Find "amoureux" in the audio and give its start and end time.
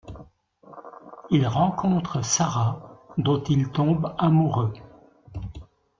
4.17-4.73